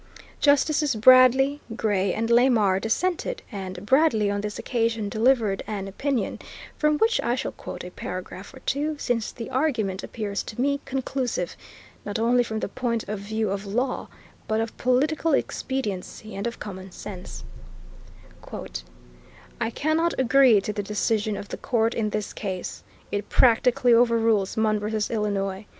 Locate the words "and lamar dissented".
2.11-3.43